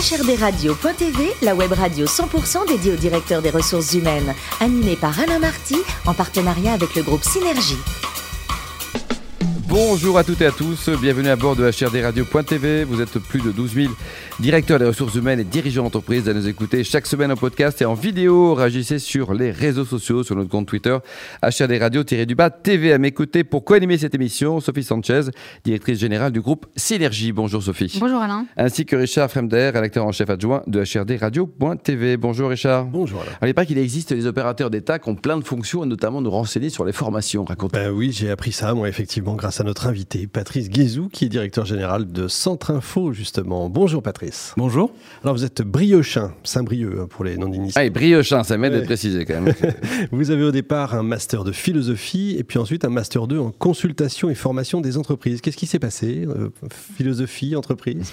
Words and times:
HRDRadio.tv, 0.00 1.34
la 1.42 1.54
web 1.54 1.74
radio 1.74 2.06
100% 2.06 2.66
dédiée 2.66 2.92
au 2.92 2.96
directeur 2.96 3.42
des 3.42 3.50
ressources 3.50 3.92
humaines, 3.92 4.34
animée 4.60 4.96
par 4.96 5.20
Alain 5.20 5.38
Marty, 5.38 5.76
en 6.06 6.14
partenariat 6.14 6.72
avec 6.72 6.94
le 6.94 7.02
groupe 7.02 7.22
Synergie. 7.22 7.76
Bonjour 9.70 10.18
à 10.18 10.24
toutes 10.24 10.40
et 10.40 10.46
à 10.46 10.50
tous, 10.50 10.88
bienvenue 11.00 11.28
à 11.28 11.36
bord 11.36 11.54
de 11.54 11.62
HRDRadio.tv. 11.62 12.82
Vous 12.82 13.00
êtes 13.00 13.20
plus 13.20 13.40
de 13.40 13.52
12 13.52 13.74
000 13.74 13.92
directeurs 14.40 14.80
des 14.80 14.84
ressources 14.84 15.14
humaines 15.14 15.38
et 15.38 15.44
dirigeants 15.44 15.84
d'entreprise 15.84 16.28
à 16.28 16.34
nous 16.34 16.48
écouter 16.48 16.82
chaque 16.82 17.06
semaine 17.06 17.30
en 17.30 17.36
podcast 17.36 17.80
et 17.80 17.84
en 17.84 17.94
vidéo. 17.94 18.54
Réagissez 18.54 18.98
sur 18.98 19.32
les 19.32 19.52
réseaux 19.52 19.84
sociaux, 19.84 20.24
sur 20.24 20.34
notre 20.34 20.50
compte 20.50 20.66
Twitter, 20.66 20.98
HRDRadio-du-bas 21.44 22.50
TV. 22.50 22.92
À 22.92 22.98
m'écouter 22.98 23.44
pour 23.44 23.64
co-animer 23.64 23.96
cette 23.96 24.12
émission, 24.16 24.58
Sophie 24.58 24.82
Sanchez, 24.82 25.20
directrice 25.64 26.00
générale 26.00 26.32
du 26.32 26.40
groupe 26.40 26.66
Synergie. 26.74 27.30
Bonjour 27.30 27.62
Sophie. 27.62 27.96
Bonjour 28.00 28.20
Alain. 28.20 28.46
Ainsi 28.56 28.84
que 28.84 28.96
Richard 28.96 29.30
Fremder, 29.30 29.70
rédacteur 29.72 30.04
en 30.04 30.10
chef 30.10 30.30
adjoint 30.30 30.64
de 30.66 30.82
HRDRadio.tv. 30.82 32.16
Bonjour 32.16 32.50
Richard. 32.50 32.86
Bonjour 32.86 33.20
Alain. 33.20 33.30
Alors, 33.40 33.48
il 33.48 33.54
pas 33.54 33.66
qu'il 33.66 33.78
existe 33.78 34.12
des 34.12 34.26
opérateurs 34.26 34.70
d'État 34.70 34.98
qui 34.98 35.08
ont 35.10 35.14
plein 35.14 35.38
de 35.38 35.44
fonctions 35.44 35.84
et 35.84 35.86
notamment 35.86 36.20
nous 36.20 36.30
renseigner 36.30 36.70
sur 36.70 36.84
les 36.84 36.92
formations. 36.92 37.44
Raconte. 37.44 37.72
Ben 37.72 37.92
oui, 37.92 38.10
j'ai 38.12 38.30
appris 38.30 38.50
ça, 38.50 38.74
moi, 38.74 38.88
effectivement, 38.88 39.36
grâce 39.36 39.59
à 39.59 39.59
notre 39.64 39.86
invité, 39.86 40.26
Patrice 40.26 40.68
Guézou, 40.68 41.08
qui 41.08 41.24
est 41.24 41.28
directeur 41.28 41.64
général 41.64 42.10
de 42.10 42.28
Centre 42.28 42.70
Info, 42.70 43.12
justement. 43.12 43.68
Bonjour, 43.68 44.02
Patrice. 44.02 44.54
Bonjour. 44.56 44.92
Alors, 45.22 45.34
vous 45.34 45.44
êtes 45.44 45.62
briochin, 45.62 46.32
Saint-Brieuc, 46.44 46.98
hein, 46.98 47.06
pour 47.08 47.24
les 47.24 47.36
non-initiés. 47.36 47.80
Ah, 47.80 47.88
briochin, 47.90 48.42
ça 48.42 48.56
m'aide 48.56 48.72
d'être 48.72 48.86
précisé 48.86 49.24
quand 49.24 49.40
même. 49.40 49.54
vous 50.12 50.30
avez 50.30 50.44
au 50.44 50.52
départ 50.52 50.94
un 50.94 51.02
master 51.02 51.44
de 51.44 51.52
philosophie 51.52 52.36
et 52.38 52.44
puis 52.44 52.58
ensuite 52.58 52.84
un 52.84 52.90
master 52.90 53.26
2 53.26 53.38
en 53.38 53.50
consultation 53.50 54.30
et 54.30 54.34
formation 54.34 54.80
des 54.80 54.96
entreprises. 54.96 55.40
Qu'est-ce 55.40 55.56
qui 55.56 55.66
s'est 55.66 55.78
passé 55.78 56.26
euh, 56.28 56.50
Philosophie, 56.96 57.56
entreprise? 57.56 58.12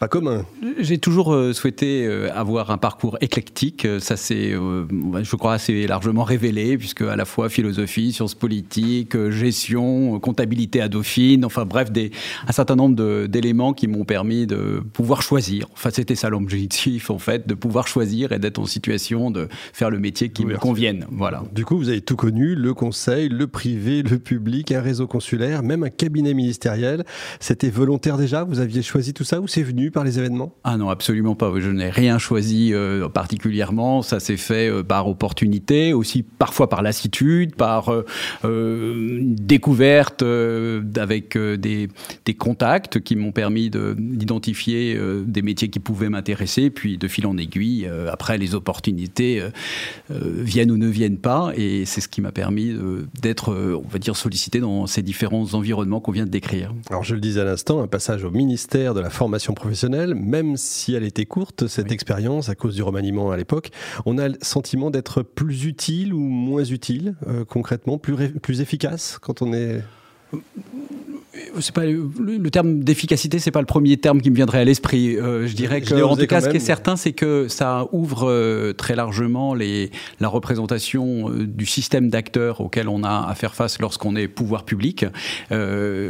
Pas 0.00 0.08
commun. 0.08 0.46
J'ai 0.78 0.96
toujours 0.96 1.34
euh, 1.34 1.52
souhaité 1.52 2.06
euh, 2.06 2.34
avoir 2.34 2.70
un 2.70 2.78
parcours 2.78 3.18
éclectique. 3.20 3.84
Euh, 3.84 4.00
ça 4.00 4.16
c'est, 4.16 4.52
je 4.52 5.36
crois, 5.36 5.52
assez 5.52 5.86
largement 5.86 6.24
révélé, 6.24 6.78
puisque 6.78 7.02
à 7.02 7.16
la 7.16 7.26
fois 7.26 7.50
philosophie, 7.50 8.10
sciences 8.14 8.34
politiques, 8.34 9.14
gestion, 9.28 10.18
comptabilité 10.18 10.80
à 10.80 10.88
Dauphine, 10.88 11.44
enfin 11.44 11.66
bref, 11.66 11.92
des, 11.92 12.12
un 12.48 12.52
certain 12.52 12.76
nombre 12.76 13.26
d'éléments 13.26 13.74
qui 13.74 13.88
m'ont 13.88 14.06
permis 14.06 14.46
de 14.46 14.82
pouvoir 14.94 15.20
choisir. 15.20 15.66
Enfin, 15.74 15.90
c'était 15.92 16.16
ça 16.16 16.30
l'objectif, 16.30 17.10
en 17.10 17.18
fait, 17.18 17.46
de 17.46 17.52
pouvoir 17.52 17.86
choisir 17.86 18.32
et 18.32 18.38
d'être 18.38 18.58
en 18.58 18.64
situation 18.64 19.30
de 19.30 19.48
faire 19.74 19.90
le 19.90 19.98
métier 19.98 20.30
qui 20.30 20.46
me 20.46 20.56
convienne. 20.56 21.06
Voilà. 21.10 21.44
Du 21.52 21.66
coup, 21.66 21.76
vous 21.76 21.90
avez 21.90 22.00
tout 22.00 22.16
connu, 22.16 22.54
le 22.54 22.72
conseil, 22.72 23.28
le 23.28 23.46
privé, 23.46 24.02
le 24.02 24.18
public, 24.18 24.72
un 24.72 24.80
réseau 24.80 25.06
consulaire, 25.06 25.62
même 25.62 25.82
un 25.82 25.90
cabinet 25.90 26.32
ministériel. 26.32 27.04
C'était 27.38 27.68
volontaire 27.68 28.16
déjà? 28.16 28.44
Vous 28.44 28.60
aviez 28.60 28.80
choisi 28.80 29.12
tout 29.12 29.24
ça 29.24 29.42
ou 29.42 29.46
c'est 29.46 29.62
venu 29.62 29.89
par 29.90 30.04
les 30.04 30.18
événements? 30.18 30.54
Ah 30.64 30.76
non, 30.76 30.90
absolument 30.90 31.34
pas. 31.34 31.52
Je 31.58 31.70
n'ai 31.70 31.90
rien 31.90 32.18
choisi 32.18 32.72
euh, 32.72 33.08
particulièrement. 33.08 34.02
Ça 34.02 34.20
s'est 34.20 34.36
fait 34.36 34.70
euh, 34.70 34.82
par 34.82 35.08
opportunité, 35.08 35.92
aussi 35.92 36.22
parfois 36.22 36.68
par 36.68 36.82
lassitude, 36.82 37.54
par 37.56 37.92
euh, 38.44 39.20
découverte 39.22 40.22
avec 40.22 41.36
des, 41.36 41.88
des, 42.24 42.34
contacts 42.34 43.00
qui 43.00 43.16
m'ont 43.16 43.32
permis 43.32 43.70
d'identifier 43.70 44.98
des 45.26 45.42
métiers 45.42 45.68
qui 45.68 45.80
pouvaient 45.80 46.08
m'intéresser. 46.08 46.70
Puis 46.70 46.98
de 46.98 47.08
fil 47.08 47.26
en 47.26 47.36
aiguille, 47.36 47.88
après 48.10 48.38
les 48.38 48.54
opportunités 48.54 49.42
viennent 50.10 50.70
ou 50.70 50.76
ne 50.76 50.88
viennent 50.88 51.18
pas. 51.18 51.52
Et 51.56 51.84
c'est 51.84 52.00
ce 52.00 52.08
qui 52.08 52.20
m'a 52.20 52.32
permis 52.32 52.74
d'être, 53.20 53.52
on 53.52 53.88
va 53.88 53.98
dire, 53.98 54.16
sollicité 54.16 54.60
dans 54.60 54.86
ces 54.86 55.02
différents 55.02 55.54
environnements 55.54 56.00
qu'on 56.00 56.12
vient 56.12 56.24
de 56.26 56.30
décrire. 56.30 56.72
Alors 56.88 57.04
je 57.04 57.14
le 57.14 57.20
disais 57.20 57.40
à 57.40 57.44
l'instant, 57.44 57.82
un 57.82 57.86
passage 57.86 58.24
au 58.24 58.30
ministère 58.30 58.94
de 58.94 59.00
la 59.00 59.10
formation 59.10 59.54
professionnelle 59.54 59.79
même 59.88 60.56
si 60.56 60.94
elle 60.94 61.04
était 61.04 61.26
courte, 61.26 61.66
cette 61.66 61.92
expérience, 61.92 62.48
à 62.48 62.54
cause 62.54 62.74
du 62.74 62.82
remaniement 62.82 63.30
à 63.30 63.36
l'époque, 63.36 63.70
on 64.06 64.18
a 64.18 64.28
le 64.28 64.38
sentiment 64.42 64.90
d'être 64.90 65.22
plus 65.22 65.64
utile 65.64 66.14
ou 66.14 66.20
moins 66.20 66.64
utile, 66.64 67.14
euh, 67.26 67.44
concrètement, 67.44 67.98
plus, 67.98 68.32
plus 68.40 68.60
efficace 68.60 69.18
quand 69.20 69.42
on 69.42 69.52
est 69.52 69.82
c'est 71.60 71.74
pas 71.74 71.84
le, 71.84 72.50
terme 72.50 72.80
d'efficacité, 72.80 73.38
c'est 73.38 73.50
pas 73.50 73.60
le 73.60 73.66
premier 73.66 73.96
terme 73.96 74.20
qui 74.20 74.30
me 74.30 74.34
viendrait 74.34 74.60
à 74.60 74.64
l'esprit. 74.64 75.16
Euh, 75.16 75.46
je 75.46 75.54
dirais 75.54 75.80
que, 75.80 76.02
en 76.02 76.16
tout 76.16 76.26
cas, 76.26 76.40
ce 76.40 76.48
qui 76.48 76.56
est 76.56 76.60
certain, 76.60 76.96
c'est 76.96 77.12
que 77.12 77.46
ça 77.48 77.86
ouvre 77.92 78.28
euh, 78.28 78.72
très 78.72 78.96
largement 78.96 79.54
les, 79.54 79.90
la 80.18 80.28
représentation 80.28 81.30
euh, 81.30 81.46
du 81.46 81.66
système 81.66 82.08
d'acteurs 82.08 82.60
auquel 82.60 82.88
on 82.88 83.04
a 83.04 83.28
à 83.28 83.34
faire 83.34 83.54
face 83.54 83.80
lorsqu'on 83.80 84.16
est 84.16 84.26
pouvoir 84.26 84.64
public. 84.64 85.06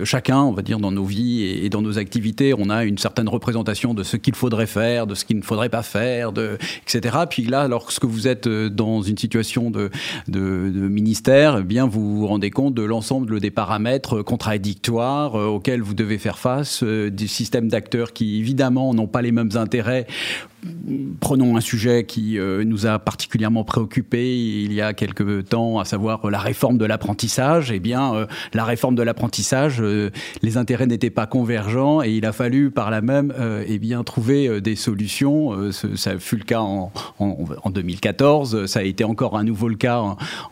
chacun, 0.04 0.38
on 0.38 0.52
va 0.52 0.62
dire, 0.62 0.78
dans 0.78 0.92
nos 0.92 1.04
vies 1.04 1.44
et, 1.44 1.68
dans 1.68 1.82
nos 1.82 1.98
activités, 1.98 2.54
on 2.56 2.70
a 2.70 2.84
une 2.84 2.98
certaine 2.98 3.28
représentation 3.28 3.94
de 3.94 4.02
ce 4.02 4.16
qu'il 4.16 4.34
faudrait 4.34 4.66
faire, 4.66 5.06
de 5.06 5.14
ce 5.14 5.24
qu'il 5.24 5.36
ne 5.36 5.42
faudrait 5.42 5.68
pas 5.68 5.82
faire, 5.82 6.32
de, 6.32 6.56
etc. 6.82 7.18
Puis 7.28 7.44
là, 7.44 7.68
lorsque 7.68 8.04
vous 8.04 8.26
êtes 8.26 8.48
dans 8.48 9.02
une 9.02 9.18
situation 9.18 9.70
de, 9.70 9.90
de, 10.28 10.70
de 10.74 10.88
ministère, 10.88 11.58
eh 11.60 11.64
bien, 11.64 11.86
vous 11.86 12.18
vous 12.18 12.26
rendez 12.26 12.50
compte 12.50 12.74
de 12.74 12.82
l'ensemble 12.82 13.40
des 13.40 13.50
paramètres 13.50 14.22
contradictoires 14.22 15.09
euh, 15.10 15.46
auxquels 15.46 15.82
vous 15.82 15.94
devez 15.94 16.18
faire 16.18 16.38
face, 16.38 16.82
euh, 16.82 17.10
des 17.10 17.26
systèmes 17.26 17.68
d'acteurs 17.68 18.12
qui 18.12 18.38
évidemment 18.38 18.94
n'ont 18.94 19.06
pas 19.06 19.22
les 19.22 19.32
mêmes 19.32 19.50
intérêts 19.54 20.06
Prenons 21.20 21.56
un 21.56 21.60
sujet 21.60 22.04
qui 22.04 22.38
euh, 22.38 22.64
nous 22.64 22.86
a 22.86 22.98
particulièrement 22.98 23.64
préoccupé 23.64 24.36
il 24.36 24.74
y 24.74 24.82
a 24.82 24.92
quelques 24.92 25.48
temps, 25.48 25.78
à 25.78 25.86
savoir 25.86 26.28
la 26.28 26.38
réforme 26.38 26.76
de 26.76 26.84
l'apprentissage. 26.84 27.72
Eh 27.72 27.78
bien, 27.78 28.14
euh, 28.14 28.26
la 28.52 28.64
réforme 28.64 28.94
de 28.94 29.02
l'apprentissage, 29.02 29.80
euh, 29.80 30.10
les 30.42 30.58
intérêts 30.58 30.86
n'étaient 30.86 31.08
pas 31.08 31.26
convergents 31.26 32.02
et 32.02 32.10
il 32.10 32.26
a 32.26 32.32
fallu 32.32 32.70
par 32.70 32.90
là 32.90 33.00
même 33.00 33.32
eh 33.66 33.78
bien, 33.78 34.02
trouver 34.04 34.60
des 34.60 34.76
solutions. 34.76 35.72
ça 35.72 36.18
fut 36.18 36.36
le 36.36 36.44
cas 36.44 36.60
en, 36.60 36.92
en, 37.18 37.70
2014, 37.70 38.66
ça 38.66 38.80
a 38.80 38.82
été 38.82 39.04
encore 39.04 39.38
à 39.38 39.44
nouveau 39.44 39.68
le 39.68 39.76
cas 39.76 40.02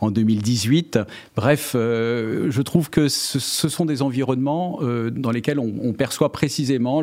en, 0.01 0.11
2018. 0.11 0.99
Bref, 1.35 1.71
je 1.73 2.61
trouve 2.61 2.89
que 2.89 3.07
ce, 3.07 3.39
sont 3.39 3.85
des 3.85 4.01
environnements 4.01 4.79
dans 5.11 5.31
lesquels 5.31 5.59
on, 5.59 5.93
perçoit 5.93 6.31
précisément 6.31 7.01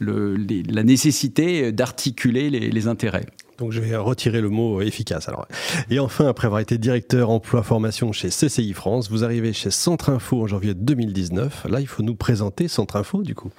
la 0.00 0.82
nécessité 0.82 1.72
d'articuler 1.72 2.33
les, 2.34 2.86
intérêts. 2.86 3.26
Donc 3.58 3.72
je 3.72 3.80
vais 3.80 3.96
retirer 3.96 4.40
le 4.40 4.48
mot 4.48 4.80
efficace. 4.80 5.28
Alors. 5.28 5.46
Et 5.90 5.98
enfin, 5.98 6.26
après 6.26 6.46
avoir 6.46 6.60
été 6.60 6.76
directeur 6.76 7.30
emploi 7.30 7.62
formation 7.62 8.12
chez 8.12 8.28
CCI 8.28 8.72
France, 8.72 9.10
vous 9.10 9.24
arrivez 9.24 9.52
chez 9.52 9.70
Centre 9.70 10.10
Info 10.10 10.42
en 10.42 10.46
janvier 10.46 10.74
2019. 10.74 11.66
Là, 11.70 11.80
il 11.80 11.86
faut 11.86 12.02
nous 12.02 12.16
présenter 12.16 12.68
Centre 12.68 12.96
Info 12.96 13.22
du 13.22 13.34
coup. 13.34 13.50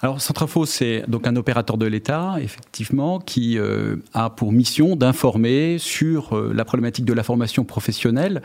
Alors 0.00 0.20
Centre 0.20 0.42
Info, 0.42 0.66
c'est 0.66 1.04
donc 1.08 1.26
un 1.26 1.36
opérateur 1.36 1.78
de 1.78 1.86
l'État, 1.86 2.36
effectivement, 2.40 3.18
qui 3.18 3.58
euh, 3.58 3.96
a 4.12 4.28
pour 4.28 4.52
mission 4.52 4.94
d'informer 4.94 5.78
sur 5.78 6.36
euh, 6.36 6.52
la 6.54 6.64
problématique 6.64 7.06
de 7.06 7.14
la 7.14 7.22
formation 7.22 7.64
professionnelle 7.64 8.42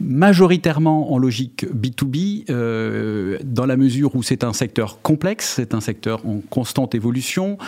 majoritairement 0.00 1.12
en 1.12 1.18
logique 1.18 1.66
B2B, 1.66 2.46
euh, 2.48 3.38
dans 3.44 3.66
la 3.66 3.76
mesure 3.76 4.16
où 4.16 4.22
c'est 4.22 4.44
un 4.44 4.52
secteur 4.52 5.02
complexe, 5.02 5.54
c'est 5.56 5.74
un 5.74 5.80
secteur 5.80 6.26
en 6.26 6.40
constante 6.48 6.94
évolution. 6.94 7.58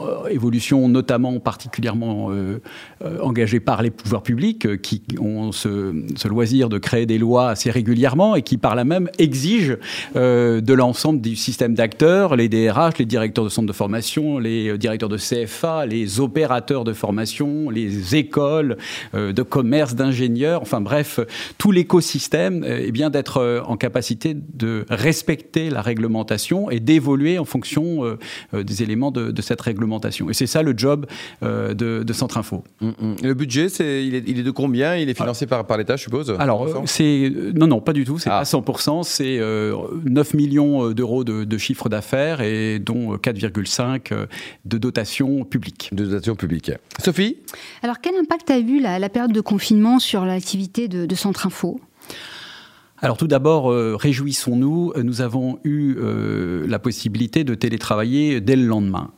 Euh, 0.00 0.28
évolution 0.28 0.88
notamment 0.88 1.38
particulièrement 1.40 2.30
euh, 2.30 2.60
euh, 3.04 3.20
engagée 3.20 3.60
par 3.60 3.82
les 3.82 3.90
pouvoirs 3.90 4.22
publics 4.22 4.80
qui 4.80 5.02
ont 5.20 5.52
ce, 5.52 6.28
loisir 6.28 6.68
de 6.68 6.78
créer 6.78 7.04
des 7.04 7.18
lois 7.18 7.50
assez 7.50 7.70
régulièrement 7.70 8.34
et 8.34 8.42
qui 8.42 8.56
par 8.56 8.74
là 8.74 8.84
même 8.84 9.10
exigent 9.18 9.74
de 10.14 10.72
l'ensemble 10.72 11.20
du 11.20 11.36
système 11.36 11.74
d'acteurs, 11.74 12.36
les 12.36 12.48
DRH, 12.48 12.98
les 12.98 13.04
directeurs 13.04 13.44
de 13.44 13.50
centres 13.50 13.66
de 13.66 13.72
formation, 13.72 14.38
les 14.38 14.78
directeurs 14.78 15.08
de 15.08 15.18
CFA, 15.18 15.84
les 15.86 16.20
opérateurs 16.20 16.84
de 16.84 16.92
formation, 16.92 17.68
les 17.68 18.16
écoles 18.16 18.76
de 19.12 19.42
commerce, 19.42 19.94
d'ingénieurs, 19.94 20.62
enfin 20.62 20.80
bref, 20.80 21.20
tout 21.58 21.72
l'écosystème, 21.72 22.64
eh 22.66 22.92
bien 22.92 23.10
d'être 23.10 23.62
en 23.66 23.76
capacité 23.76 24.34
de 24.34 24.86
respecter 24.88 25.70
la 25.70 25.82
réglementation 25.82 26.70
et 26.70 26.80
d'évoluer 26.80 27.38
en 27.38 27.44
fonction 27.44 28.16
des 28.52 28.82
éléments 28.82 29.10
de, 29.10 29.30
de 29.30 29.42
cette 29.42 29.60
réglementation 29.60 29.81
réglementation. 29.82 30.30
Et 30.30 30.34
c'est 30.34 30.46
ça 30.46 30.62
le 30.62 30.74
job 30.76 31.06
euh, 31.42 31.74
de, 31.74 32.02
de, 32.02 32.12
Centre 32.12 32.38
Info. 32.38 32.64
Mm, 32.80 32.88
mm. 32.88 33.16
Le 33.22 33.34
budget, 33.34 33.66
il, 33.66 34.14
est, 34.14 34.24
il, 34.26 34.38
est, 34.38 34.42
de 34.42 34.50
combien? 34.50 34.96
Il 34.96 35.08
est 35.08 35.14
financé 35.14 35.46
par, 35.46 35.66
par 35.66 35.76
l'État, 35.76 35.96
je 35.96 36.02
suppose? 36.02 36.34
Alors, 36.38 36.82
c'est. 36.86 37.32
Non, 37.54 37.66
non, 37.66 37.80
pas 37.80 37.92
du 37.92 38.04
tout. 38.04 38.18
C'est 38.18 38.30
ah. 38.30 38.38
pas 38.38 38.42
100%. 38.44 39.02
C'est 39.02 39.38
9 39.38 39.42
euh, 39.42 40.36
millions 40.36 40.90
d'euros 40.90 41.24
de, 41.24 41.44
de 41.44 41.58
chiffre 41.58 41.88
d'affaires 41.88 42.40
et 42.40 42.78
dont 42.78 43.16
4,5 43.16 44.12
euh, 44.12 44.26
de 44.64 44.78
dotation 44.78 45.44
publique. 45.44 45.90
De 45.92 46.04
dotation 46.04 46.34
publique. 46.34 46.72
Sophie? 47.02 47.36
Alors, 47.82 48.00
quel 48.00 48.14
impact 48.16 48.50
a 48.50 48.58
eu 48.58 48.80
la, 48.80 48.98
la 48.98 49.08
période 49.08 49.32
de 49.32 49.40
confinement 49.40 49.98
sur 49.98 50.24
l'activité 50.24 50.88
de, 50.88 51.06
de 51.06 51.14
Centre 51.14 51.46
Info? 51.46 51.80
Alors 53.02 53.16
tout 53.16 53.26
d'abord, 53.26 53.70
euh, 53.70 53.96
réjouissons-nous, 53.96 54.92
nous 55.02 55.20
avons 55.20 55.58
eu 55.64 55.96
euh, 55.98 56.64
la 56.68 56.78
possibilité 56.78 57.44
de 57.44 57.54
télétravailler 57.54 58.40
dès 58.40 58.56
le 58.56 58.64
lendemain. 58.64 59.10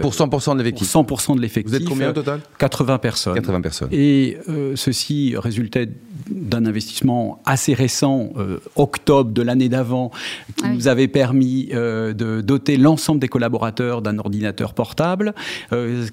pour 0.00 0.12
100% 0.12 0.54
de 0.54 0.62
l'effectif 0.62 0.92
100% 0.92 1.36
de 1.36 1.40
l'effectif. 1.40 1.70
Vous 1.70 1.76
êtes 1.80 1.88
combien 1.88 2.10
au 2.10 2.12
total? 2.12 2.40
80 2.58 2.98
personnes. 2.98 3.34
80 3.34 3.60
personnes. 3.60 3.88
Et 3.92 4.38
ceci 4.74 5.34
résultait 5.36 5.88
d'un 6.30 6.66
investissement 6.66 7.40
assez 7.44 7.74
récent, 7.74 8.30
octobre 8.76 9.30
de 9.30 9.42
l'année 9.42 9.68
d'avant, 9.68 10.10
qui 10.56 10.64
ah 10.64 10.72
nous 10.72 10.88
avait 10.88 11.08
permis 11.08 11.66
de 11.66 12.40
doter 12.40 12.76
l'ensemble 12.76 13.20
des 13.20 13.28
collaborateurs 13.28 14.02
d'un 14.02 14.18
ordinateur 14.18 14.74
portable, 14.74 15.34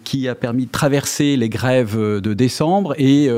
qui 0.03 0.27
a 0.27 0.35
permis 0.35 0.65
de 0.65 0.71
traverser 0.71 1.37
les 1.37 1.49
grèves 1.49 1.97
de 1.97 2.33
décembre 2.33 2.93
et 2.99 3.29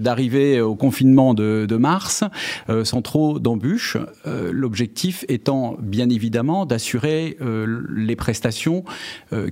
d'arriver 0.00 0.60
au 0.60 0.74
confinement 0.74 1.34
de, 1.34 1.66
de 1.68 1.76
mars 1.76 2.24
sans 2.84 3.02
trop 3.02 3.38
d'embûches. 3.38 3.96
L'objectif 4.24 5.24
étant 5.28 5.76
bien 5.80 6.08
évidemment 6.08 6.66
d'assurer 6.66 7.36
les 7.94 8.16
prestations 8.16 8.84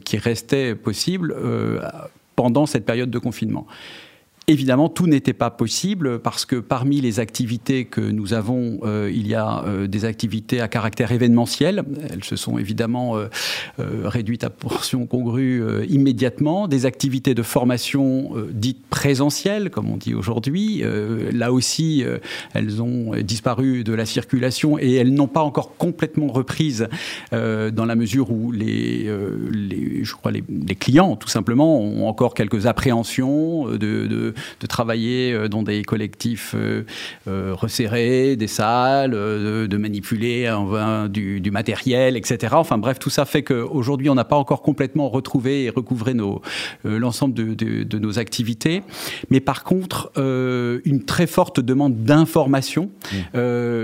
qui 0.04 0.18
restaient 0.18 0.74
possibles 0.74 1.34
pendant 2.36 2.66
cette 2.66 2.84
période 2.84 3.10
de 3.10 3.18
confinement. 3.18 3.66
Évidemment, 4.52 4.90
tout 4.90 5.06
n'était 5.06 5.32
pas 5.32 5.48
possible 5.48 6.18
parce 6.18 6.44
que 6.44 6.56
parmi 6.56 7.00
les 7.00 7.20
activités 7.20 7.86
que 7.86 8.02
nous 8.02 8.34
avons, 8.34 8.80
euh, 8.82 9.10
il 9.10 9.26
y 9.26 9.34
a 9.34 9.64
euh, 9.64 9.86
des 9.86 10.04
activités 10.04 10.60
à 10.60 10.68
caractère 10.68 11.10
événementiel. 11.10 11.84
Elles 12.10 12.22
se 12.22 12.36
sont 12.36 12.58
évidemment 12.58 13.16
euh, 13.16 13.28
réduites 13.78 14.44
à 14.44 14.50
portion 14.50 15.06
congrue 15.06 15.64
immédiatement. 15.88 16.68
Des 16.68 16.84
activités 16.84 17.34
de 17.34 17.42
formation 17.42 18.32
dites 18.50 18.84
présentielles, 18.90 19.70
comme 19.70 19.88
on 19.88 19.96
dit 19.96 20.12
aujourd'hui. 20.12 20.84
là 21.32 21.50
aussi, 21.50 22.04
elles 22.52 22.82
ont 22.82 23.12
disparu 23.22 23.84
de 23.84 23.94
la 23.94 24.04
circulation 24.04 24.78
et 24.78 24.96
elles 24.96 25.14
n'ont 25.14 25.28
pas 25.28 25.40
encore 25.40 25.78
complètement 25.78 26.26
reprise 26.26 26.88
dans 27.30 27.86
la 27.86 27.94
mesure 27.94 28.30
où 28.30 28.52
les, 28.52 29.06
je 30.02 30.12
crois 30.12 30.30
les, 30.30 30.74
clients, 30.74 31.16
tout 31.16 31.28
simplement, 31.28 31.80
ont 31.80 32.06
encore 32.06 32.34
quelques 32.34 32.66
appréhensions 32.66 33.68
de 33.68 34.34
de, 34.60 34.66
travailler 34.66 35.32
euh, 35.32 35.48
dans 35.48 35.62
des 35.62 35.82
collectifs 35.82 36.54
euh, 36.54 36.84
euh, 37.28 37.54
resserrés, 37.54 38.36
des 38.36 38.46
salles, 38.46 39.12
de, 39.12 39.76
manipuler 39.76 40.52
du, 41.10 41.40
du, 41.40 41.50
matériel, 41.50 42.16
etc. 42.16 42.54
Enfin 42.56 42.78
bref, 42.78 42.98
tout 42.98 43.10
ça 43.10 43.24
fait 43.24 43.42
qu'aujourd'hui, 43.42 44.08
on 44.10 44.14
n'a 44.14 44.24
pas 44.24 44.36
encore 44.36 44.62
complètement 44.62 45.08
retrouvé 45.08 45.64
et 45.64 45.70
recouvré 45.70 46.14
l'ensemble 46.84 47.34
de, 47.34 47.98
nos 47.98 48.18
activités. 48.18 48.82
Mais 49.30 49.40
par 49.40 49.64
contre, 49.64 50.12
une 50.16 51.04
très 51.04 51.26
forte 51.26 51.60
demande 51.60 51.96
d'information 52.04 52.90
mmh. 53.12 53.38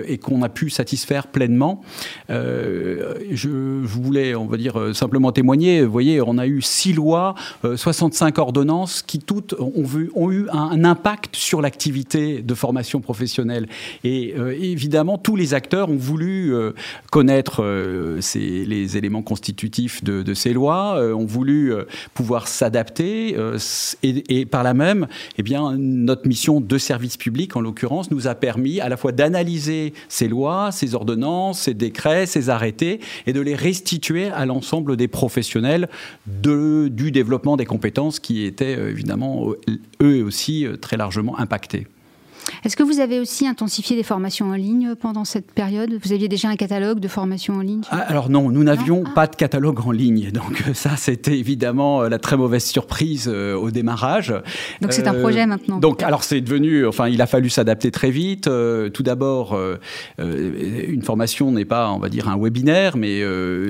et 0.06 0.18
qu'on 0.18 0.42
a 0.42 0.48
pu 0.48 0.70
satisfaire 0.70 1.26
pleinement. 1.26 1.82
je, 2.28 3.48
voulais, 3.82 4.34
on 4.34 4.46
va 4.46 4.56
dire, 4.56 4.94
simplement 4.94 5.32
témoigner. 5.32 5.82
Vous 5.82 5.92
voyez, 5.92 6.20
on 6.20 6.38
a 6.38 6.46
eu 6.46 6.62
six 6.62 6.92
lois, 6.92 7.34
65 7.64 8.38
ordonnances 8.38 9.02
qui 9.02 9.18
toutes 9.18 9.54
ont, 9.58 9.82
vu, 9.82 10.10
ont 10.14 10.30
eu 10.30 10.37
un, 10.52 10.84
impact 10.84 11.36
sur 11.36 11.60
l'activité 11.60 12.42
de 12.42 12.54
formation 12.54 13.00
professionnelle. 13.00 13.68
Et 14.04 14.34
euh, 14.38 14.56
évidemment, 14.58 15.18
tous 15.18 15.36
les 15.36 15.54
acteurs 15.54 15.90
ont 15.90 15.96
voulu 15.96 16.54
euh, 16.54 16.72
connaître 17.10 17.62
euh, 17.62 18.20
les 18.34 18.96
éléments 18.96 19.22
constitutifs 19.22 20.04
de, 20.04 20.34
ces 20.34 20.52
lois, 20.52 20.98
ont 21.14 21.26
voulu 21.26 21.72
pouvoir 22.14 22.48
s'adapter 22.48 23.36
et, 24.02 24.46
par 24.46 24.62
là 24.62 24.74
même, 24.74 25.06
eh 25.36 25.42
bien, 25.42 25.76
notre 25.76 26.28
mission 26.28 26.60
de 26.60 26.78
service 26.78 27.16
public, 27.16 27.56
en 27.56 27.60
l'occurrence, 27.60 28.10
nous 28.10 28.28
a 28.28 28.34
permis 28.34 28.80
à 28.80 28.88
la 28.88 28.96
fois 28.96 29.12
d'analyser 29.12 29.94
ces 30.08 30.28
lois, 30.28 30.70
ces 30.70 30.94
ordonnances, 30.94 31.62
ces 31.62 31.74
décrets, 31.74 32.26
ces 32.26 32.50
arrêtés 32.50 33.00
et 33.26 33.32
de 33.32 33.40
les 33.40 33.54
restituer 33.54 34.28
à 34.28 34.46
l'ensemble 34.46 34.96
des 34.96 35.08
professionnels 35.08 35.88
de, 36.26 36.88
du 36.88 37.10
développement 37.10 37.56
des 37.56 37.66
compétences 37.66 38.20
qui 38.20 38.44
étaient 38.44 38.72
évidemment 38.72 39.52
eux 40.02 40.27
aussi 40.28 40.64
euh, 40.64 40.76
très 40.76 40.96
largement 40.96 41.38
impactés. 41.38 41.88
Est-ce 42.64 42.76
que 42.76 42.82
vous 42.82 43.00
avez 43.00 43.20
aussi 43.20 43.46
intensifié 43.46 43.96
des 43.96 44.02
formations 44.02 44.50
en 44.50 44.54
ligne 44.54 44.94
pendant 44.94 45.24
cette 45.24 45.52
période? 45.52 45.98
Vous 46.02 46.12
aviez 46.12 46.28
déjà 46.28 46.48
un 46.48 46.56
catalogue 46.56 47.00
de 47.00 47.08
formations 47.08 47.54
en 47.54 47.60
ligne? 47.60 47.82
Ah, 47.90 48.04
Alors 48.08 48.30
non, 48.30 48.50
nous 48.50 48.64
n'avions 48.64 49.04
ah. 49.06 49.10
pas 49.14 49.26
de 49.26 49.36
catalogue 49.36 49.80
en 49.86 49.90
ligne. 49.90 50.30
Donc 50.30 50.64
euh, 50.66 50.74
ça, 50.74 50.96
c'était 50.96 51.38
évidemment 51.38 52.02
euh, 52.02 52.08
la 52.08 52.18
très 52.18 52.36
mauvaise 52.36 52.64
surprise 52.64 53.30
euh, 53.32 53.54
au 53.54 53.70
démarrage. 53.70 54.34
Donc 54.80 54.92
c'est 54.92 55.06
un 55.06 55.14
projet 55.14 55.46
maintenant 55.46 55.78
Donc 55.78 56.02
alors 56.02 56.24
c'est 56.24 56.40
devenu, 56.40 56.86
enfin 56.86 57.08
il 57.08 57.20
a 57.22 57.26
fallu 57.26 57.50
s'adapter 57.50 57.90
très 57.90 58.10
vite. 58.10 58.44
tout 58.44 59.02
d'abord, 59.02 59.58
une 60.18 61.02
formation 61.02 61.50
n'est 61.52 61.64
pas, 61.64 61.90
on 61.90 61.98
va 61.98 62.08
dire, 62.08 62.28
un 62.28 62.38
webinaire, 62.38 62.96
mais 62.96 63.22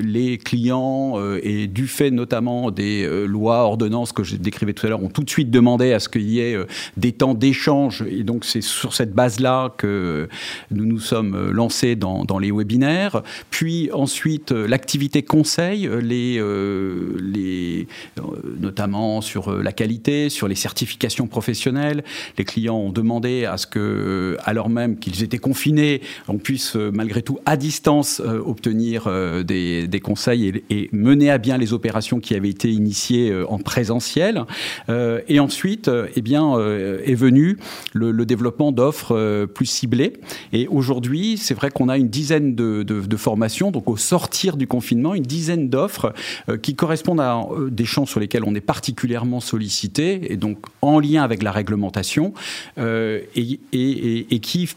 les 0.03 0.39
clients, 0.39 1.17
et 1.43 1.67
du 1.67 1.87
fait 1.87 2.11
notamment 2.11 2.71
des 2.71 3.09
lois, 3.27 3.65
ordonnances 3.65 4.13
que 4.13 4.23
je 4.23 4.37
décrivais 4.37 4.73
tout 4.73 4.87
à 4.87 4.91
l'heure, 4.91 5.03
ont 5.03 5.09
tout 5.09 5.23
de 5.23 5.31
suite 5.31 5.51
demandé 5.51 5.93
à 5.93 6.01
ce 6.01 6.09
qu'il 6.09 6.29
y 6.29 6.41
ait 6.41 6.57
des 6.97 7.13
temps 7.13 7.35
d'échange. 7.35 8.05
Et 8.09 8.25
donc 8.25 8.45
c'est 8.45 8.63
sur 8.69 8.95
cette 8.95 9.13
base-là 9.13 9.73
que 9.77 10.29
nous 10.71 10.87
nous 10.87 11.01
sommes 11.01 11.51
lancés 11.51 11.97
dans, 11.97 12.39
les 12.39 12.53
webinaires. 12.53 13.23
Puis 13.51 13.91
ensuite, 13.93 14.53
l'activité 14.53 15.23
conseil, 15.23 15.89
les, 16.01 16.39
euh, 16.39 17.17
les, 17.21 17.87
euh, 18.19 18.23
notamment 18.61 19.21
sur 19.21 19.53
la 19.53 19.73
qualité, 19.73 20.29
sur 20.29 20.49
les 20.49 20.55
certifications 20.55 21.27
professionnelles. 21.27 22.05
Les 22.37 22.45
clients 22.45 22.77
ont 22.77 22.93
demandé 22.93 23.45
à 23.45 23.57
ce 23.57 23.67
que, 23.67 24.37
alors 24.45 24.69
même 24.69 24.99
qu'ils 24.99 25.23
étaient 25.23 25.39
confinés, 25.39 26.01
on 26.29 26.39
puisse 26.39 26.75
malgré 26.75 27.23
tout 27.23 27.39
à 27.47 27.57
distance 27.57 28.21
euh, 28.25 28.41
obtenir 28.45 29.09
des, 29.45 30.01
conseils 30.03 30.63
et, 30.71 30.89
mener 30.93 31.31
à 31.31 31.39
bien 31.39 31.59
les 31.59 31.73
opérations 31.73 32.21
qui 32.21 32.35
avaient 32.35 32.49
été 32.49 32.71
initiées 32.71 33.35
en 33.49 33.59
présentiel. 33.59 34.45
et 34.89 35.41
ensuite, 35.41 35.91
eh 36.15 36.23
bien, 36.23 36.57
est 36.59 37.15
venu 37.15 37.59
le 37.93 38.25
développement 38.25 38.48
d'offres 38.73 39.15
euh, 39.15 39.47
plus 39.47 39.67
ciblées. 39.67 40.15
Et 40.53 40.67
aujourd'hui, 40.69 41.39
c'est 41.39 41.55
vrai 41.55 41.71
qu'on 41.71 41.89
a 41.89 41.97
une 41.97 42.09
dizaine 42.09 42.55
de, 42.55 43.17
formations, 43.17 43.71
donc 43.71 43.89
au 43.89 43.97
sortir 43.97 44.57
du 44.57 44.67
confinement, 44.67 45.15
une 45.15 45.25
dizaine 45.25 45.69
d'offres 45.69 46.13
euh, 46.49 46.57
qui 46.57 46.75
correspondent 46.75 47.21
à 47.21 47.39
euh, 47.39 47.71
des 47.71 47.85
champs 47.85 48.07
sur 48.07 48.21
lesquels 48.21 48.45
on 48.45 48.55
est 48.55 48.61
particulièrement 48.61 49.41
sollicité, 49.41 50.33
et 50.33 50.37
donc 50.37 50.59
en 50.83 51.01
lien 51.01 51.23
avec 51.23 51.43
la 51.43 51.51
réglementation, 51.53 52.33
et, 52.77 53.61
et, 53.73 54.39
qui 54.41 54.69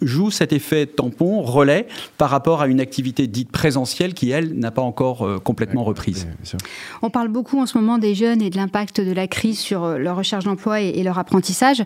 jouent 0.00 0.30
cet 0.30 0.52
effet 0.52 0.86
tampon, 0.86 1.42
relais, 1.42 1.86
par 2.16 2.30
rapport 2.30 2.62
à 2.62 2.66
une 2.66 2.80
activité 2.80 3.26
dite 3.26 3.50
présentielle 3.52 4.14
qui, 4.14 4.30
elle, 4.30 4.54
n'a 4.54 4.70
pas 4.70 4.82
encore 4.82 5.42
complètement 5.42 5.84
reprise. 5.84 6.26
On 7.02 7.10
parle 7.10 7.28
beaucoup 7.28 7.58
en 7.60 7.66
ce 7.66 7.76
moment 7.76 7.98
des 7.98 8.14
jeunes 8.14 8.42
et 8.42 8.50
de 8.50 8.56
l'impact 8.56 9.00
de 9.00 9.12
la 9.12 9.26
crise 9.26 9.58
sur 9.58 9.98
leur 9.98 10.16
recherche 10.16 10.44
d'emploi 10.44 10.80
et, 10.80 10.88
et 10.88 11.02
leur 11.02 11.18
apprentissage. 11.18 11.82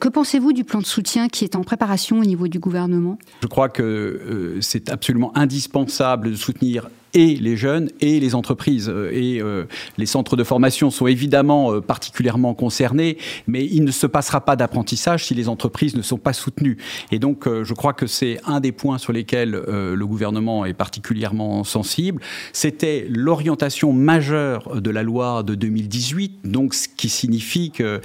Que 0.00 0.08
pensez-vous 0.08 0.52
du 0.52 0.64
plan 0.64 0.80
de 0.80 0.86
soutien 0.88 1.28
qui 1.28 1.44
est 1.44 1.54
en 1.54 1.62
préparation 1.62 2.18
au 2.18 2.24
niveau 2.24 2.48
du 2.48 2.58
gouvernement? 2.58 3.18
Je 3.42 3.46
crois 3.46 3.68
que 3.68 3.82
euh, 3.82 4.60
c'est 4.60 4.90
absolument 4.90 5.36
indispensable 5.36 6.30
de 6.30 6.36
soutenir 6.36 6.88
et 7.14 7.36
les 7.36 7.56
jeunes 7.56 7.90
et 8.00 8.20
les 8.20 8.34
entreprises. 8.34 8.88
Euh, 8.88 9.10
et 9.12 9.40
euh, 9.40 9.64
les 9.96 10.06
centres 10.06 10.36
de 10.36 10.44
formation 10.44 10.90
sont 10.90 11.06
évidemment 11.06 11.72
euh, 11.72 11.80
particulièrement 11.80 12.54
concernés, 12.54 13.18
mais 13.46 13.64
il 13.66 13.84
ne 13.84 13.90
se 13.90 14.06
passera 14.06 14.40
pas 14.40 14.56
d'apprentissage 14.56 15.26
si 15.26 15.34
les 15.34 15.48
entreprises 15.48 15.96
ne 15.96 16.02
sont 16.02 16.18
pas 16.18 16.32
soutenues. 16.32 16.78
Et 17.10 17.18
donc, 17.18 17.48
je 17.48 17.74
crois 17.74 17.92
que 17.92 18.06
c'est 18.06 18.38
un 18.44 18.60
des 18.60 18.72
points 18.72 18.98
sur 18.98 19.12
lesquels 19.12 19.50
le 19.50 20.06
gouvernement 20.06 20.64
est 20.64 20.74
particulièrement 20.74 21.64
sensible. 21.64 22.20
C'était 22.52 23.06
l'orientation 23.08 23.92
majeure 23.92 24.80
de 24.80 24.90
la 24.90 25.02
loi 25.02 25.42
de 25.42 25.54
2018, 25.54 26.40
donc 26.44 26.74
ce 26.74 26.88
qui 26.88 27.08
signifie 27.08 27.70
que 27.70 28.00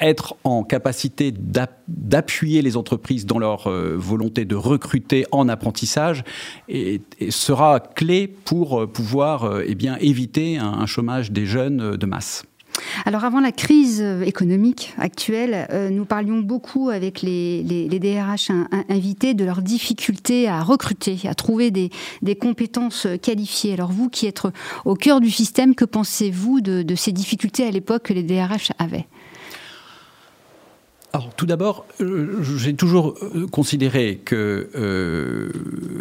être 0.00 0.36
en 0.44 0.62
capacité 0.62 1.32
d'appuyer 1.32 2.62
les 2.62 2.76
entreprises 2.76 3.26
dans 3.26 3.38
leur 3.38 3.68
volonté 3.68 4.44
de 4.44 4.56
recruter 4.56 5.26
en 5.32 5.48
apprentissage 5.48 6.24
et 6.68 7.00
sera 7.30 7.82
clé 7.94 8.28
pour 8.28 8.80
euh, 8.80 8.86
pouvoir 8.86 9.44
euh, 9.44 9.64
eh 9.66 9.74
bien, 9.74 9.96
éviter 10.00 10.58
un, 10.58 10.86
chômage 10.86 11.32
des 11.32 11.46
jeunes 11.46 11.80
euh, 11.80 11.96
de 11.96 12.06
masse. 12.06 12.44
Alors 13.04 13.24
avant 13.24 13.40
la 13.40 13.50
crise 13.50 14.00
économique 14.24 14.94
actuelle, 14.98 15.66
nous 15.90 16.04
parlions 16.04 16.38
beaucoup 16.38 16.90
avec 16.90 17.22
les, 17.22 17.88
DRH 17.88 18.52
invités 18.88 19.34
de 19.34 19.44
leurs 19.44 19.62
difficultés 19.62 20.48
à 20.48 20.62
recruter, 20.62 21.18
à 21.24 21.34
trouver 21.34 21.72
des, 21.72 21.90
compétences 22.36 23.08
qualifiées. 23.20 23.72
Alors 23.72 23.90
vous 23.90 24.08
qui 24.08 24.26
êtes 24.26 24.42
au 24.84 24.94
cœur 24.94 25.20
du 25.20 25.30
système, 25.30 25.74
que 25.74 25.84
pensez-vous 25.84 26.60
de 26.60 26.94
ces 26.94 27.10
difficultés 27.10 27.66
à 27.66 27.72
l'époque 27.72 28.04
que 28.04 28.12
les 28.12 28.22
DRH 28.22 28.70
avaient? 28.78 29.08
Alors, 31.14 31.34
tout 31.34 31.46
d'abord, 31.46 31.86
euh, 32.02 32.42
j'ai 32.42 32.74
toujours 32.74 33.14
euh, 33.22 33.46
considéré 33.46 34.20
que 34.22 34.68
euh, 34.76 35.48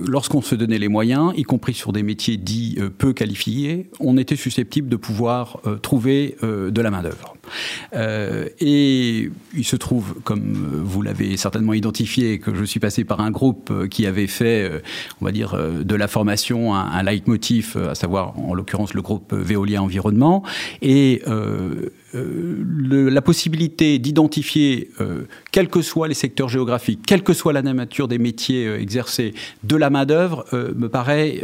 lorsqu'on 0.05 0.41
se 0.41 0.53
donnait 0.53 0.79
les 0.79 0.89
moyens, 0.89 1.31
y 1.37 1.43
compris 1.43 1.73
sur 1.73 1.93
des 1.93 2.03
métiers 2.03 2.35
dits 2.35 2.77
peu 2.97 3.13
qualifiés, 3.13 3.89
on 4.01 4.17
était 4.17 4.35
susceptible 4.35 4.89
de 4.89 4.97
pouvoir 4.97 5.61
trouver 5.81 6.35
de 6.41 6.81
la 6.81 6.91
main-d'œuvre. 6.91 7.35
et 8.59 9.31
il 9.55 9.63
se 9.65 9.75
trouve, 9.75 10.15
comme 10.23 10.81
vous 10.83 11.01
l'avez 11.01 11.37
certainement 11.37 11.73
identifié, 11.73 12.39
que 12.39 12.53
je 12.53 12.63
suis 12.63 12.79
passé 12.79 13.03
par 13.03 13.21
un 13.21 13.31
groupe 13.31 13.87
qui 13.89 14.05
avait 14.05 14.27
fait, 14.27 14.69
on 15.21 15.25
va 15.25 15.31
dire, 15.31 15.57
de 15.57 15.95
la 15.95 16.07
formation 16.07 16.75
un, 16.75 16.85
un 16.85 17.03
leitmotiv, 17.03 17.77
à 17.77 17.95
savoir 17.95 18.37
en 18.39 18.53
l'occurrence 18.53 18.93
le 18.93 19.01
groupe 19.01 19.33
Veolia 19.33 19.81
Environnement, 19.81 20.43
et 20.81 21.21
euh, 22.17 23.09
la 23.09 23.21
possibilité 23.21 23.99
d'identifier, 23.99 24.89
euh, 25.01 25.23
quels 25.51 25.69
que 25.69 25.81
soient 25.81 26.07
les 26.07 26.13
secteurs 26.13 26.49
géographiques, 26.49 27.01
quelle 27.05 27.23
que 27.23 27.33
soit 27.33 27.53
la 27.53 27.61
nature 27.61 28.07
des 28.07 28.17
métiers 28.17 28.65
euh, 28.67 28.79
exercés, 28.79 29.33
de 29.63 29.75
la 29.75 29.89
main-d'œuvre 29.89 30.45
me 30.53 30.87
paraît 30.87 31.41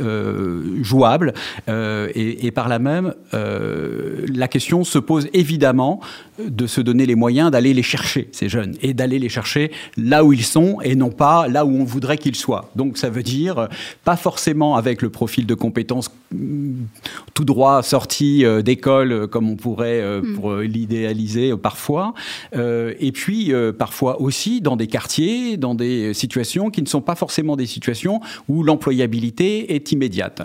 jouable. 0.81 1.33
Et, 1.67 2.45
et, 2.45 2.51
par 2.51 2.69
là 2.69 2.79
même, 2.79 3.13
la 3.31 4.47
question 4.47 4.83
se 4.83 4.99
pose 4.99 5.27
évidemment 5.33 5.99
de 6.39 6.67
se 6.67 6.81
donner 6.81 7.05
les 7.05 7.15
moyens 7.15 7.51
d'aller 7.51 7.73
les 7.73 7.83
chercher, 7.83 8.29
ces 8.31 8.49
jeunes, 8.49 8.75
et 8.81 8.93
d'aller 8.93 9.19
les 9.19 9.29
chercher 9.29 9.71
là 9.97 10.23
où 10.23 10.33
ils 10.33 10.43
sont 10.43 10.79
et 10.81 10.95
non 10.95 11.09
pas 11.09 11.47
là 11.47 11.65
où 11.65 11.75
on 11.75 11.83
voudrait 11.83 12.17
qu'ils 12.17 12.35
soient. 12.35 12.71
Donc 12.75 12.97
ça 12.97 13.09
veut 13.09 13.23
dire, 13.23 13.67
pas 14.03 14.15
forcément 14.15 14.75
avec 14.75 15.01
le 15.01 15.09
profil 15.09 15.45
de 15.45 15.53
compétences 15.53 16.11
mm, 16.31 16.85
tout 17.33 17.45
droit 17.45 17.83
sorti 17.83 18.45
d'école 18.63 19.27
comme 19.27 19.49
on 19.49 19.55
pourrait 19.55 20.21
mm. 20.21 20.35
pour 20.35 20.62
l'idéaliser 20.63 21.55
parfois, 21.57 22.13
euh, 22.55 22.93
et 22.99 23.11
puis 23.11 23.53
euh, 23.53 23.71
parfois 23.71 24.21
aussi 24.21 24.61
dans 24.61 24.75
des 24.75 24.87
quartiers, 24.87 25.57
dans 25.57 25.75
des 25.75 26.13
situations 26.13 26.69
qui 26.69 26.81
ne 26.81 26.87
sont 26.87 27.01
pas 27.01 27.15
forcément 27.15 27.55
des 27.55 27.65
situations 27.65 28.21
où 28.47 28.63
l'employabilité 28.63 29.75
est 29.75 29.91
immédiate. 29.91 30.41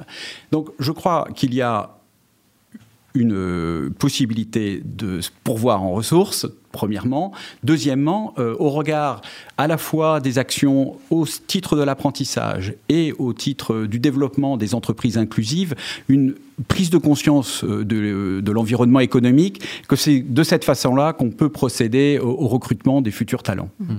Donc 0.53 0.71
je 0.79 0.93
crois 0.93 1.29
qu'il 1.35 1.55
y 1.55 1.63
a 1.63 1.98
une 3.15 3.91
possibilité 3.99 4.83
de 4.85 5.21
pourvoir 5.43 5.83
en 5.83 5.93
ressources, 5.93 6.47
premièrement. 6.73 7.33
Deuxièmement, 7.65 8.35
au 8.37 8.71
regard 8.71 9.23
à 9.57 9.67
la 9.67 9.79
fois 9.79 10.21
des 10.21 10.39
actions 10.39 10.97
au 11.11 11.27
titre 11.27 11.77
de 11.77 11.83
l'apprentissage 11.83 12.75
et 12.89 13.13
au 13.19 13.33
titre 13.33 13.87
du 13.87 13.99
développement 13.99 14.57
des 14.57 14.75
entreprises 14.75 15.19
inclusives, 15.19 15.75
une 16.09 16.35
prise 16.67 16.91
de 16.91 16.99
conscience 16.99 17.65
euh, 17.65 17.85
de, 17.85 18.41
de 18.41 18.53
l'environnement 18.53 19.01
économique, 19.01 19.63
que 19.89 19.97
c'est 19.97 20.21
de 20.21 20.43
cette 20.43 20.65
façon-là 20.65 21.13
qu'on 21.13 21.31
peut 21.31 21.49
procéder 21.49 22.19
au, 22.19 22.49
recrutement 22.49 23.01
des 23.01 23.11
futurs 23.11 23.43
talents. 23.43 23.71
Mmh. 23.79 23.95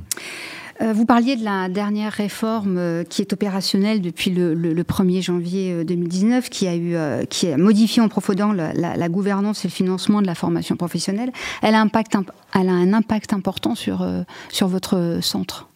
Euh, 0.82 0.94
vous 0.94 1.06
parliez 1.06 1.36
de 1.36 1.44
la 1.44 1.70
dernière 1.70 2.14
réforme 2.14 2.78
euh, 2.78 3.04
qui 3.04 3.22
est 3.22 3.34
opérationnelle 3.34 4.02
depuis 4.02 4.32
le, 4.32 4.84
1er 4.84 5.22
janvier 5.22 5.84
2019, 5.84 6.50
qui 6.50 6.68
a, 6.68 6.76
eu, 6.76 6.96
qui 7.28 7.48
a 7.52 7.58
modifié 7.58 8.02
en 8.02 8.10
profondeur 8.10 8.54
la, 8.54 8.74
la, 8.74 9.10
gouvernance 9.10 9.66
et 9.66 9.68
le 9.68 9.74
financement 9.74 10.22
de 10.22 10.28
la 10.28 10.36
formation 10.36 10.76
professionnelle. 10.76 11.32
Elle 11.62 11.76
a, 11.76 11.82
impact, 11.82 12.16
elle 12.56 12.70
a 12.70 12.74
un 12.74 12.94
impact 12.94 13.34
important 13.34 13.76
sur, 13.76 14.08
sur 14.50 14.68
votre 14.68 15.20
centre 15.22 15.69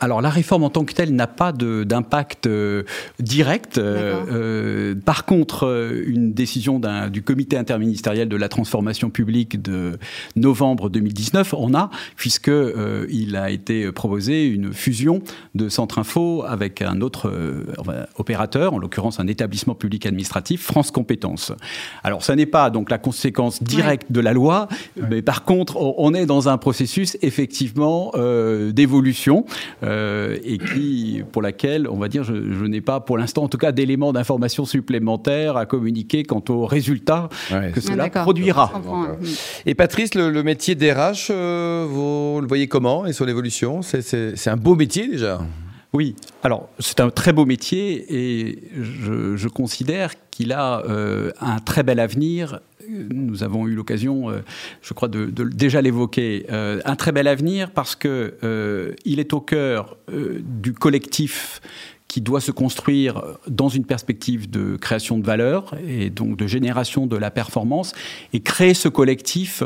alors 0.00 0.20
la 0.20 0.30
réforme 0.30 0.64
en 0.64 0.70
tant 0.70 0.84
que 0.84 0.92
telle 0.92 1.14
n'a 1.14 1.26
pas 1.26 1.52
d'impact 1.52 2.46
euh, 2.46 2.82
direct. 3.20 3.78
Euh, 3.78 4.24
euh, 4.30 4.94
par 4.94 5.24
contre, 5.24 6.02
une 6.06 6.32
décision 6.32 6.80
du 7.10 7.22
comité 7.22 7.56
interministériel 7.56 8.28
de 8.28 8.36
la 8.36 8.48
transformation 8.48 9.10
publique 9.10 9.62
de 9.62 9.98
novembre 10.34 10.90
2019 10.90 11.54
on 11.54 11.74
a, 11.74 11.90
puisque 12.16 12.50
il 13.08 13.36
a 13.36 13.50
été 13.50 13.90
proposé 13.92 14.46
une 14.46 14.72
fusion 14.72 15.22
de 15.54 15.68
Centre 15.68 15.98
Info 15.98 16.44
avec 16.46 16.82
un 16.82 17.00
autre 17.00 17.32
opérateur, 18.16 18.74
en 18.74 18.78
l'occurrence 18.78 19.20
un 19.20 19.26
établissement 19.26 19.74
public 19.74 20.06
administratif, 20.06 20.62
France 20.62 20.90
Compétences. 20.90 21.52
Alors 22.04 22.22
ça 22.22 22.36
n'est 22.36 22.46
pas 22.46 22.70
donc 22.70 22.90
la 22.90 22.98
conséquence 22.98 23.62
directe 23.62 24.10
de 24.10 24.20
la 24.20 24.32
loi, 24.32 24.68
mais 25.10 25.22
par 25.22 25.44
contre 25.44 25.76
on 25.76 26.14
est 26.14 26.26
dans 26.26 26.48
un 26.48 26.58
processus 26.58 27.16
effectivement 27.22 28.12
d'évolution. 28.72 29.44
Euh, 29.86 30.38
et 30.44 30.58
qui, 30.58 31.22
pour 31.32 31.42
laquelle, 31.42 31.88
on 31.88 31.96
va 31.96 32.08
dire, 32.08 32.24
je, 32.24 32.32
n'ai 32.66 32.80
pas 32.80 33.00
pour 33.00 33.18
l'instant, 33.18 33.44
en 33.44 33.48
tout 33.48 33.58
cas, 33.58 33.72
d'éléments 33.72 34.12
d'information 34.12 34.64
supplémentaires 34.64 35.56
à 35.56 35.66
communiquer 35.66 36.24
quant 36.24 36.42
aux 36.48 36.66
résultats 36.66 37.28
que 37.72 37.80
cela 37.80 38.08
ah, 38.12 38.22
produira. 38.22 38.72
Et 39.64 39.74
Patrice, 39.74 40.14
le, 40.14 40.42
métier 40.42 40.74
DRH, 40.74 41.28
euh, 41.30 41.86
vous 41.88 42.40
le 42.40 42.46
voyez 42.46 42.68
comment 42.68 43.06
et 43.06 43.12
sur 43.12 43.26
l'évolution 43.26 43.82
C'est 43.82 44.48
un 44.48 44.56
beau 44.56 44.74
métier 44.74 45.08
déjà? 45.08 45.40
Oui, 45.96 46.14
alors 46.42 46.68
c'est 46.78 47.00
un 47.00 47.08
très 47.08 47.32
beau 47.32 47.46
métier 47.46 48.04
et 48.10 48.58
je, 48.76 49.48
considère 49.48 50.12
qu'il 50.30 50.52
a 50.52 50.82
euh, 50.86 51.30
un 51.40 51.58
très 51.58 51.82
bel 51.82 52.00
avenir 52.00 52.60
nous 52.88 53.42
avons 53.42 53.66
eu 53.66 53.74
l'occasion, 53.74 54.30
euh, 54.30 54.44
je 54.80 54.94
crois, 54.94 55.08
de, 55.08 55.24
déjà 55.26 55.80
l'évoquer, 55.82 56.46
euh, 56.52 56.80
un 56.84 56.94
très 56.94 57.10
bel 57.10 57.26
avenir 57.26 57.72
parce 57.72 57.96
que 57.96 58.94
il 59.04 59.18
est 59.18 59.32
au 59.32 59.40
cœur 59.40 59.96
du 60.12 60.72
collectif 60.74 61.60
qui 62.06 62.20
doit 62.20 62.40
se 62.40 62.52
construire 62.52 63.22
dans 63.48 63.68
une 63.68 63.84
perspective 63.84 64.48
de 64.48 64.76
création 64.76 65.18
de 65.18 65.26
valeur 65.26 65.74
et 65.84 66.10
donc 66.10 66.36
de 66.36 66.46
génération 66.46 67.06
de 67.06 67.16
la 67.16 67.32
performance. 67.32 67.92
Et 68.32 68.40
créer 68.40 68.74
ce 68.74 68.88
collectif, 68.88 69.64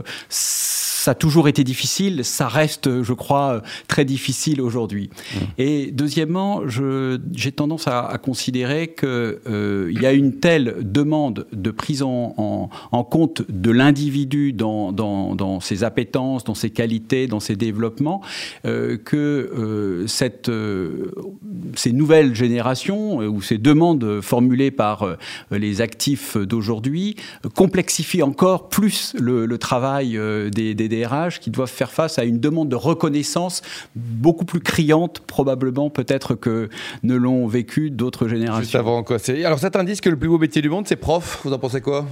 ça 1.00 1.12
a 1.12 1.14
toujours 1.14 1.48
été 1.48 1.64
difficile, 1.64 2.26
ça 2.26 2.46
reste, 2.46 3.02
je 3.02 3.12
crois, 3.14 3.62
très 3.88 4.04
difficile 4.04 4.60
aujourd'hui. 4.60 5.08
Mmh. 5.08 5.38
Et 5.56 5.90
deuxièmement, 5.92 6.60
j'ai 6.68 7.52
tendance 7.52 7.88
à, 7.88 8.18
considérer 8.22 8.88
qu'il 8.88 9.08
euh, 9.08 9.92
y 9.98 10.04
a 10.04 10.12
une 10.12 10.40
telle 10.40 10.76
demande 10.82 11.46
de 11.54 11.70
prise 11.70 12.02
en, 12.02 12.68
en, 12.92 13.04
compte 13.04 13.42
de 13.48 13.70
l'individu 13.70 14.52
dans, 14.52 14.92
dans, 14.92 15.34
dans, 15.34 15.60
ses 15.60 15.84
appétences, 15.84 16.44
dans 16.44 16.54
ses 16.54 16.68
qualités, 16.68 17.26
dans 17.26 17.40
ses 17.40 17.56
développements, 17.56 18.20
euh, 18.66 18.98
que 18.98 19.16
euh, 19.16 20.06
cette, 20.06 20.50
euh, 20.50 21.12
ces 21.76 21.92
nouvelles 21.92 22.34
générations 22.34 23.18
ou 23.20 23.40
ces 23.40 23.56
demandes 23.56 24.20
formulées 24.20 24.70
par 24.70 25.16
les 25.50 25.80
actifs 25.80 26.36
d'aujourd'hui 26.36 27.16
complexifient 27.54 28.22
encore 28.22 28.68
plus 28.68 29.14
le, 29.18 29.46
le 29.46 29.58
travail 29.58 30.18
des, 30.52 30.74
des 30.74 30.89
DRH 30.90 31.40
qui 31.40 31.50
doivent 31.50 31.70
faire 31.70 31.90
face 31.90 32.18
à 32.18 32.24
une 32.24 32.38
demande 32.38 32.68
de 32.68 32.76
reconnaissance 32.76 33.62
beaucoup 33.96 34.44
plus 34.44 34.60
criante, 34.60 35.20
probablement 35.20 35.88
peut-être 35.88 36.34
que 36.34 36.68
ne 37.02 37.14
l'ont 37.14 37.46
vécu 37.46 37.90
d'autres 37.90 38.28
générations. 38.28 38.62
Juste 38.62 38.74
avant, 38.74 39.02
quoi. 39.02 39.16
Alors 39.44 39.58
certains 39.58 39.84
disent 39.84 40.00
que 40.00 40.10
le 40.10 40.18
plus 40.18 40.28
beau 40.28 40.38
métier 40.38 40.60
du 40.60 40.68
monde, 40.68 40.86
c'est 40.86 40.96
prof. 40.96 41.40
Vous 41.44 41.52
en 41.52 41.58
pensez 41.58 41.80
quoi? 41.80 42.06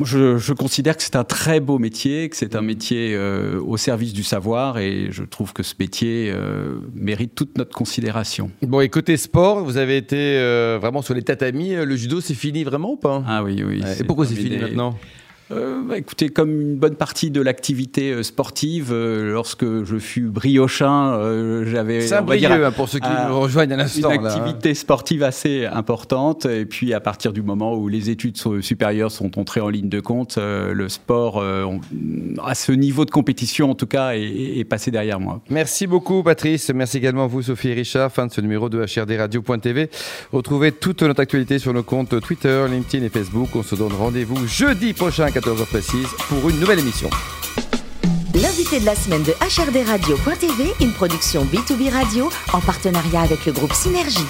Je, 0.00 0.52
considère 0.52 0.96
que 0.96 1.02
c'est 1.02 1.14
un 1.14 1.24
très 1.24 1.60
beau 1.60 1.78
métier, 1.78 2.28
que 2.28 2.36
c'est 2.36 2.56
un 2.56 2.62
métier 2.62 3.14
euh, 3.14 3.60
au 3.60 3.76
service 3.76 4.12
du 4.12 4.24
savoir 4.24 4.78
et 4.78 5.08
je 5.10 5.22
trouve 5.22 5.52
que 5.52 5.62
ce 5.62 5.74
métier 5.78 6.32
euh, 6.34 6.80
mérite 6.94 7.34
toute 7.34 7.56
notre 7.58 7.72
considération. 7.72 8.50
Bon, 8.62 8.80
et 8.80 8.88
côté 8.88 9.16
sport, 9.16 9.62
vous 9.62 9.76
avez 9.76 9.96
été 9.96 10.16
euh, 10.16 10.78
vraiment 10.80 11.00
sur 11.00 11.14
les 11.14 11.22
tatamis. 11.22 11.74
Le 11.74 11.96
judo, 11.96 12.20
c'est 12.20 12.34
fini 12.34 12.64
vraiment 12.64 12.92
ou 12.92 12.96
pas? 12.96 13.22
Ah 13.26 13.44
oui, 13.44 13.62
oui. 13.64 13.82
et 14.00 14.04
pourquoi 14.04 14.26
c'est 14.26 14.34
fini 14.34 14.58
maintenant? 14.58 14.96
Euh, 15.50 15.82
bah, 15.86 15.98
écoutez, 15.98 16.30
comme 16.30 16.60
une 16.60 16.76
bonne 16.76 16.96
partie 16.96 17.30
de 17.30 17.40
l'activité 17.42 18.12
euh, 18.12 18.22
sportive, 18.22 18.90
euh, 18.92 19.32
lorsque 19.32 19.84
je 19.84 19.98
fus 19.98 20.22
briochin, 20.22 21.64
j'avais. 21.66 22.00
C'est 22.00 22.14
un 22.14 22.26
hein, 22.26 22.72
pour 22.72 22.88
ceux 22.88 22.98
qui 22.98 23.08
nous 23.28 23.40
rejoignent 23.40 23.72
à 23.72 23.76
l'instant. 23.76 24.10
Une 24.10 24.26
activité 24.26 24.74
sportive 24.74 25.22
assez 25.22 25.66
importante. 25.66 26.46
Et 26.46 26.64
puis, 26.64 26.94
à 26.94 27.00
partir 27.00 27.32
du 27.32 27.42
moment 27.42 27.76
où 27.76 27.88
les 27.88 28.08
études 28.08 28.38
supérieures 28.62 29.10
sont 29.10 29.38
entrées 29.38 29.60
en 29.60 29.68
ligne 29.68 29.88
de 29.88 30.00
compte, 30.00 30.38
le 30.38 30.88
sport, 30.88 31.44
à 32.42 32.54
ce 32.54 32.72
niveau 32.72 33.04
de 33.04 33.10
compétition, 33.10 33.70
en 33.70 33.74
tout 33.74 33.86
cas, 33.86 34.12
est, 34.14 34.64
passé 34.64 34.90
derrière 34.90 35.20
moi. 35.20 35.42
Merci 35.50 35.86
beaucoup, 35.86 36.22
Patrice. 36.22 36.70
Merci 36.74 36.98
également 36.98 37.24
à 37.24 37.26
vous, 37.26 37.42
Sophie 37.42 37.68
et 37.68 37.74
Richard. 37.74 38.10
Fin 38.10 38.26
de 38.26 38.32
ce 38.32 38.40
numéro 38.40 38.68
de 38.68 38.84
HRDRadio.tv. 38.84 39.90
Retrouvez 40.32 40.72
toute 40.72 41.02
notre 41.02 41.20
actualité 41.20 41.58
sur 41.58 41.74
nos 41.74 41.82
comptes 41.82 42.18
Twitter, 42.20 42.64
LinkedIn 42.70 43.04
et 43.04 43.10
Facebook. 43.10 43.50
On 43.54 43.62
se 43.62 43.74
donne 43.74 43.92
rendez-vous 43.92 44.46
jeudi 44.46 44.94
prochain 44.94 45.26
14h 45.34 45.66
précise 45.66 46.06
pour 46.28 46.48
une 46.48 46.60
nouvelle 46.60 46.78
émission. 46.78 47.10
L'invité 48.34 48.78
de 48.78 48.86
la 48.86 48.94
semaine 48.94 49.24
de 49.24 49.32
HRD 49.32 49.84
Radio.tv, 49.84 50.72
une 50.80 50.92
production 50.92 51.44
B2B 51.44 51.90
Radio 51.90 52.30
en 52.52 52.60
partenariat 52.60 53.22
avec 53.22 53.44
le 53.44 53.52
groupe 53.52 53.72
Synergie. 53.72 54.26